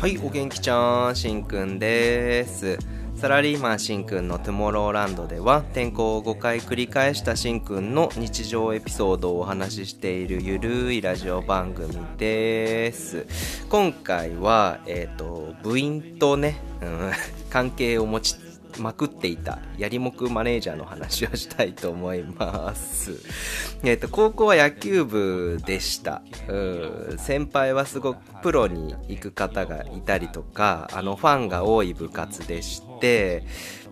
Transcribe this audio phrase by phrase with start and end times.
[0.00, 2.78] はいお元気ちゃんしんくんです。
[3.16, 13.26] サラリーマンしんくんのトゥモローランドでは転校を5回繰り返したしんくんの日常エピソードをお話ししているゆるいラジオ番組です。
[13.68, 17.12] 今回は、えっ、ー、と部員とね、うん、
[17.52, 23.12] 関係を持ちまくっていたやりもくマネージャーの話をしたいと思います。
[23.82, 26.22] えっ、と、高校は野球部でした。
[26.48, 33.44] うん、先輩はすごくプロに行く方がいたりとか、あの、ファンが多い部活でして、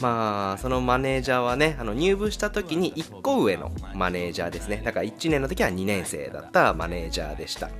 [0.00, 4.82] まあ、そのマネージャーはね、あの、入部した時に1個上のマネージャーですね。
[4.84, 7.70] だから1年の時は2年生だったマネージャーでした。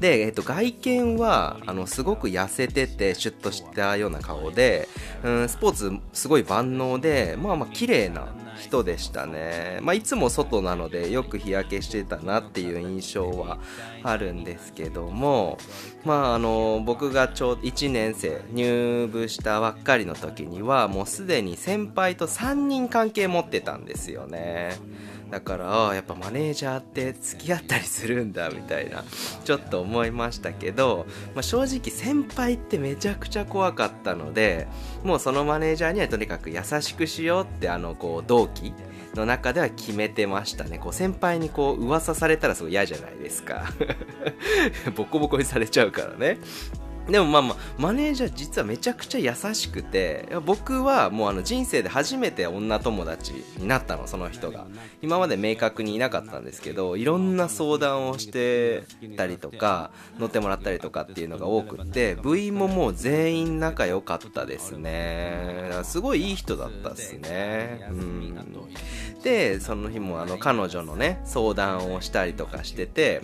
[0.00, 4.88] で、えっと、外見はあのすごく痩せててシュッとしたような顔で、
[5.22, 13.58] うん、スポーツすごい万能でまあまあ綺麗な人でしたね、まあ、いつも外なのでよく日焼けしてたなっていう印象は
[14.02, 15.58] あるんですけども、
[16.04, 24.76] まあ、あの僕がちょうど1年生入部したばっかりの時にはもうすでに先輩と3人関係持ってたんですよね。
[25.30, 29.04] だからやっぱマネージャーって付き合ったりするんだみたいな。
[29.44, 34.66] ちょっと思いましたけど、まあ、正直先輩ってめちゃくちゃ怖かったので
[35.02, 38.72] もうそのマネージャーにはとにかく優しくしようってあのこう同期
[39.14, 40.78] の中では決めてましたね。
[40.78, 43.64] こう先輩にこう噂されたらすごい嫌じゃないですか。
[44.94, 46.38] ボコボコにされちゃうからね。
[47.08, 54.66] でもまあまあ、マネージャー実はめちゃくちゃ優しくて、僕はもうあの人生で初めて女友達になったの、その人が。
[55.02, 58.84] 今まで明確にいなかったんですけど、いろんな相談をして
[59.16, 65.70] たりとか、乗ってもらったりとかっていうのが多くって、部員ももう全員仲良かったですね。
[65.84, 67.88] すごいいい人だったですね。
[69.22, 73.22] で、その日もあの彼女のね、相談をしたりとかしてて、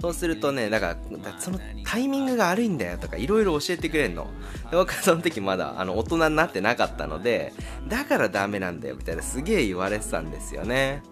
[0.00, 0.96] そうするとね、だから、
[1.38, 4.28] そのタイミングが悪いんだよとか、いろいろ教えてくれんの。
[4.70, 7.52] で、僕はその時まだ、あの、大人になってなかったので、
[7.88, 11.02] だからダメなんだよ、みたいなすげえ言われてたんですよね。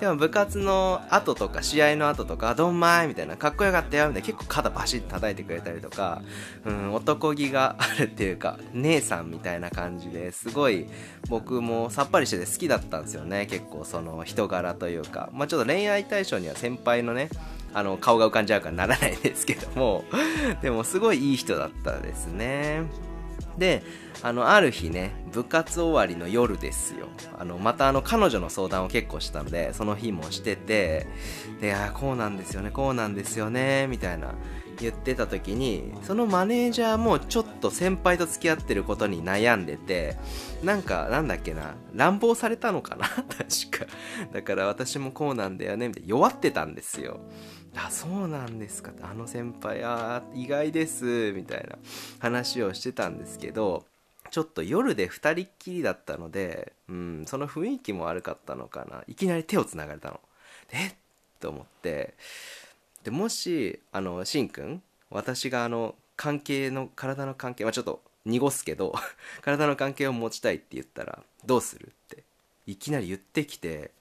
[0.00, 6.22] でも部活の後とか、試合の後とか、どんまいみたいな、かっこよかったよ、みたいな、結構肩バシッと叩いてくれたりとか、
[6.64, 10.86] うん、男気があるっていうか、姉さんみたいな感じですごい、
[11.28, 15.30] 僕もさっぱりしてて好きだったんですよね、結構その人柄というか。
[15.32, 17.28] まあちょっと恋愛対象には先輩のね、
[17.74, 20.04] あの、顔が浮かんじゃうからならないですけども、
[20.62, 22.84] でもすごいいい人だったですね。
[23.58, 23.82] で、
[24.22, 27.08] あの、ある日ね、部活終わりの夜ですよ。
[27.38, 31.06] あの、またあの、彼女の相談を結構したので、その日もしてて、
[31.60, 34.34] で、あ、こうなんですよね、こうなんですよね、みたいな
[34.80, 40.16] 言ってた時に、そのマネージャーもちょっと先輩と付き合ってることに悩んでて、
[40.62, 43.06] なんか、なんだっけな、乱暴されたのかな？
[43.08, 43.86] 確か。
[44.32, 47.20] だから私もこうなんだよね、みたいな弱ってたんですよ。
[47.76, 51.76] あそうなんですかってあの先輩あ意外ですみたいな
[52.20, 53.84] 話をしてたんですけど
[54.30, 59.04] ちょっと夜で2人っきりだったので、うん、その雰囲気も悪かったのかな。
[59.06, 60.18] いきなり手をつながれたの。
[60.72, 60.94] えっ
[61.38, 62.14] と思って。
[63.04, 68.94] でもしあのしんくん私があの関係の体の関係はちょっと濁すけど
[69.42, 72.24] 体の関係を持ちたいって言ったらどうするって
[72.66, 73.92] いきなり言ってきて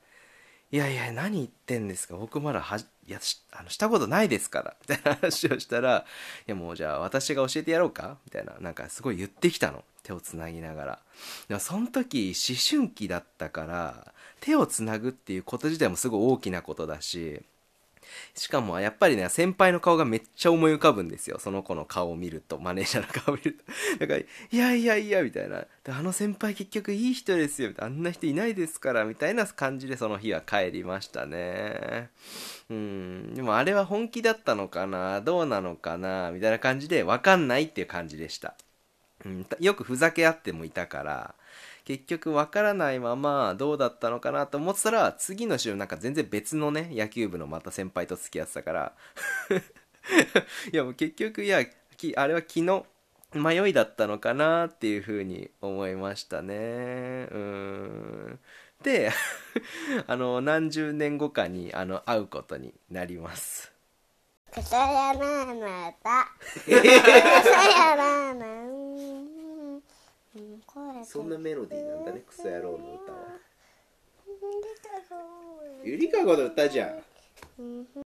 [0.71, 2.15] いやいや何言ってんですか？
[2.15, 3.19] 僕まだはいや
[3.51, 6.05] あのしたことないですからみたいな話をしたら
[6.47, 8.17] いやもうじゃあ私が教えてやろうか？
[8.25, 9.83] みたいななんかすごい言ってきたの。
[10.03, 10.99] 手をつなぎながら。
[11.47, 17.41] でもその時思春期だったから手をつなぐっていうこと自体もすごい大きなことだし
[18.35, 21.39] しかもやっぱりね、先輩の顔がめっちゃ思い浮かぶんですよ。
[21.39, 23.63] その子の顔を見ると、マネージャーの顔を見ると。
[23.99, 25.65] だから、いやいやいや、みたいな。
[25.89, 27.71] あの先輩結局いい人ですよ。
[27.77, 32.09] あんな人いないですから、みたいな感じでその日は帰りましたね。
[32.69, 33.33] うん。
[33.33, 35.21] でもあれは本気だったのかな？
[35.21, 36.31] どうなのかな？
[36.31, 38.55] みたいな感じで、わかんないっていう感じでした。
[39.25, 41.35] うん、よくふざけ合ってもいたから、
[41.85, 48.93] 結局わからないままどうだったのかなと思ってたら次の週なんか全然別のね野球部のまた先輩と付き合ってたから。
[50.71, 51.63] いやもう結局いや
[52.15, 52.85] あれは気の
[53.33, 57.27] 迷いだったのかなっていうふうに思いましたね。
[57.31, 58.39] うん。
[58.83, 59.11] で
[60.07, 63.72] あの何十年後かにあの会うことになります。
[64.61, 66.73] 草山の歌草
[67.69, 68.43] 山の
[71.05, 73.17] そんなメロディーなんだねクソ野郎の歌は。
[75.83, 76.85] ゆりかごの歌じゃ
[77.59, 78.02] ん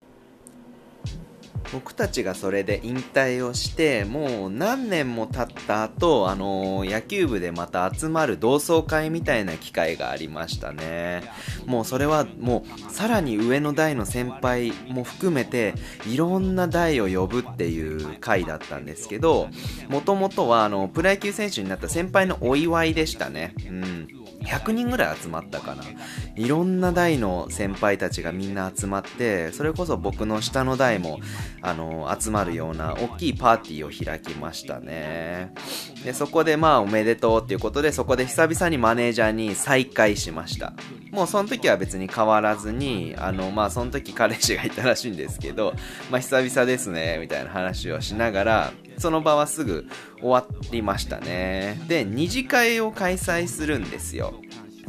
[1.74, 11.24] 僕たちがそれで引退をしてもう何年も経った後あの野球部でまた集まる同窓会みたいな機会がありましたね。
[11.66, 15.74] もうそれはもうさらに上の代の先輩も含めて
[16.08, 19.50] いろんな代を呼ぶっていう会だったんですけど
[19.90, 23.56] もともとはあのプロ野球選手になった先輩のお祝いでしたね。
[23.68, 24.23] うん。
[24.46, 25.84] 100人ぐらい集まったかな。
[26.36, 31.20] いろんな代の先輩たちがみんな集まってそれこそ僕の下の代も
[31.62, 35.54] あの集まるような大きいパーティーを開きましたね。
[36.04, 40.74] でそこでまあおめでとうっていうことでそこで久々にマネージャーに再会しました。
[41.14, 45.74] もうその時は別に変わらずにあのまあその時彼氏がいたらしいんですけど
[46.10, 49.86] まあ久々ですねみたいな話をしながらその場はすぐ
[50.20, 51.80] 終わりましたね。
[51.88, 54.34] で二次会を開催するんですよ。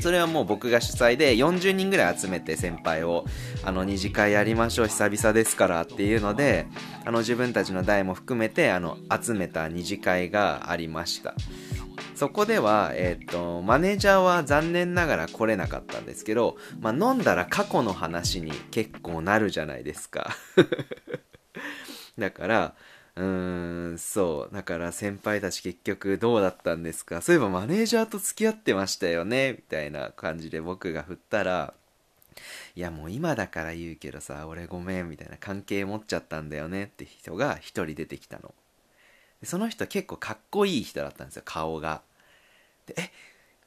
[0.00, 3.24] それはもう僕が主催で40人ぐらい集めて先輩を
[3.62, 6.66] あの二次会やりましょう久々ですからっていうので
[7.04, 11.34] あの自分たちの代も含めてあの集めた二次会がありました。
[12.14, 20.30] そこでは、えっ、と、マネージャーは残念ながら来れなかったんですけど、まあ、飲んだら過去の話に結構なるじゃないですか。
[22.18, 22.74] だから、
[23.16, 24.54] うーん、そう。
[24.54, 27.20] だから先輩たち結局どうだったんですか？
[27.20, 29.52] そういえばマネージャーと付き合ってましたよね？
[29.52, 31.74] みたいな感じで僕が振ったら、
[32.74, 36.84] いやもう今だから言うけどさ、俺ごめんみたいな関係持っちゃったんだよね？
[36.84, 38.52] って人が一人出てきたの。
[39.42, 42.02] その人結構かっこいい人だったんですよ、顔が。
[42.86, 43.10] で、え、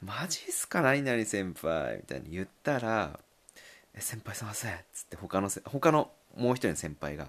[0.00, 1.96] マジっすか何々先輩？
[1.96, 3.18] みたいに言ったら、
[3.94, 7.28] え、先輩すいませんっつって他の他のもう一人の先輩が、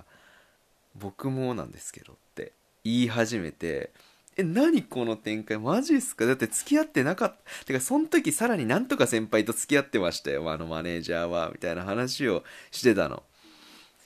[0.95, 2.51] 僕もなんですけどって
[2.83, 3.91] 言い始めて、
[4.37, 5.59] え、何この展開？
[5.59, 6.25] マジっすか？
[6.25, 7.65] だって付き合ってなかった。
[7.65, 11.49] てか、その時さらになんとか先輩と付き合ってましたよ、あのマネージャーは。
[11.51, 13.23] みたいな話をしてたの。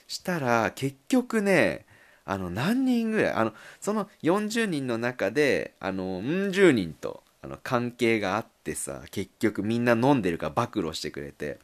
[0.06, 1.86] したら、結局ね、
[2.24, 11.58] あの、何人ぐらい、あの、その40人の中で、あの、うん十人と、あの、関係があってさ、結局みんな飲んでるから暴露してくれて、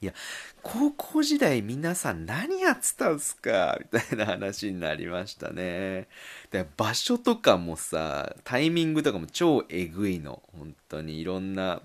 [0.00, 0.14] いや、
[0.62, 3.78] 高校時代皆さん何やってたんすか？
[3.92, 6.08] みたいな話になりましたね。
[6.50, 10.42] で、場所とかもさ、タイミングとかも超えぐいの。
[10.58, 11.82] 本当にいろんな、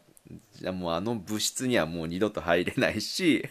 [0.54, 3.48] じゃもうあの部室にはもう二度と入れないし、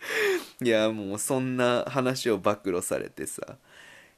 [0.62, 3.42] いや、もうそんな話を暴露されてさ。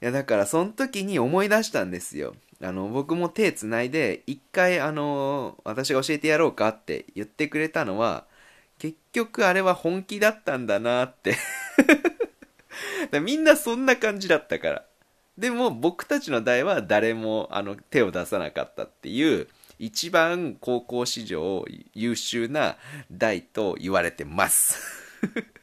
[0.03, 2.35] いや、だからその時に思い出したんですよ。
[2.63, 8.27] あの、僕も手繋いで、一回あの、私が教えてやろうかって言ってくれたのは、
[8.81, 11.37] 結局あれは本気だったんだなって
[13.21, 14.87] みんなそんな感じだったから。
[15.37, 19.49] でも僕たちの代は誰もあの手を出さなかったっていう
[19.79, 22.77] 一番高校史上優秀な
[23.11, 24.79] 代と言われてます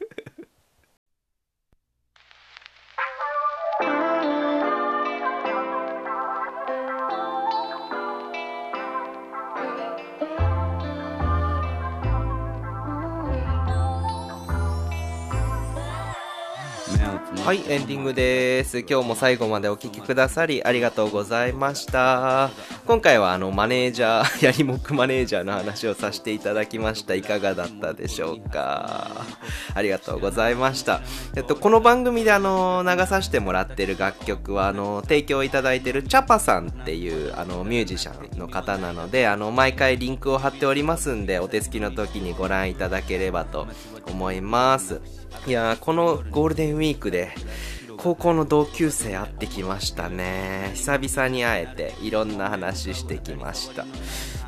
[17.48, 18.80] はいエンディングです。
[18.80, 22.50] 今日も最後までお聴きくださりありがとうございました。
[22.84, 27.14] 今回はあのマネージャーやりもくマネージャーの話をさせていただきました。
[27.14, 29.24] いかがだったでしょうか？
[29.74, 31.00] ありがとうございました。
[31.36, 43.66] えっとこの番組であの流させてもらってる楽曲はあの提供いただいてるチャパさんっていうあのミュージシャンの方なのであの毎回リンクを貼っておりますんでお手すきの時にご覧いただければと
[44.06, 45.00] 思います。
[45.46, 47.30] いやこのゴールデンウィークで
[47.96, 50.70] 高校の同級生会ってきましたね。
[50.74, 53.86] 久々に会えていろんな話してきました。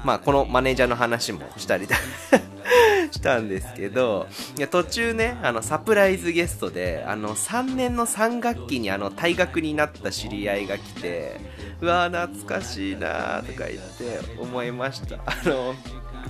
[0.05, 1.87] まあこのマネージャーの話もしたり
[3.11, 11.41] したんですけどいや途中ねあのサプライズゲストであの3年の3学期にあの退学になった知り合いが来て
[11.81, 15.17] うわー懐かしいなとか言って思いました。
[15.27, 15.75] あの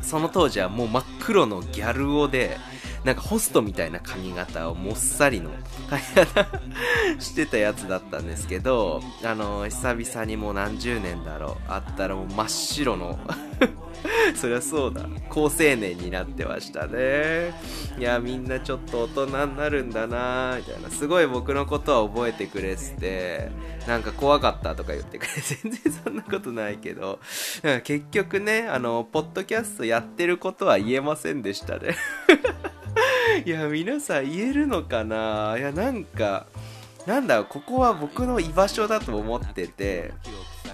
[0.03, 2.59] その当時はもう真っ黒のギャル男で
[3.05, 5.51] なんかホストみたいな髪型をもっさりの
[5.89, 6.47] 髪型
[7.19, 13.19] してたやつだったんですけど、あの、久々にもう何十年だろう、あったらもう真っ白の
[14.35, 15.07] そりゃそうだ。
[15.29, 17.53] 高青年になってましたね。
[17.99, 20.91] いや、みんなちょっと大人になるんだなみたいな。
[20.91, 23.51] すごい僕のことは覚えてくれてて、
[23.87, 25.33] なんか怖かったとか言ってくれ。
[25.63, 27.19] 全然そんなことないけど。
[27.85, 31.97] 結局ね、あの、ポッドキャストやってることは言えませんでしたね。
[33.45, 35.57] いや、皆さん言えるのかな？
[35.59, 36.47] いや、なんか、
[37.07, 40.13] なんだここは僕の居場所だと思ってて、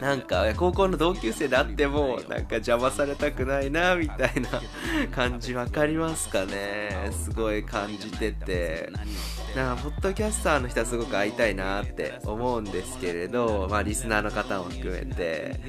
[0.00, 4.60] なんか高校の同級生であってもなんか邪魔されたくないなみたいな
[5.14, 7.10] 感じ分かりますかね。
[7.12, 8.90] すごい感じてて。
[9.54, 15.60] なんかポッドキャスターの人はすごく会いたいなって思うんですけれどまあリスナーの方も含めて。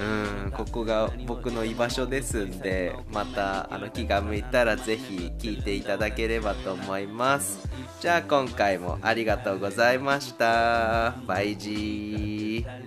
[0.00, 7.68] うんここが僕の居場所ですんでまたあの気が向いたらぜひ聞いていただければと思います。
[8.00, 11.14] じゃあ今回もありがとうございました。
[11.26, 12.85] バイジー。